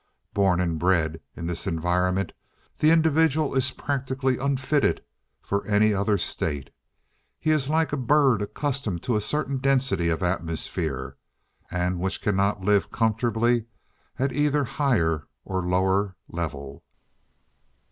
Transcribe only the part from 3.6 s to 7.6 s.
practically unfitted for any other state. He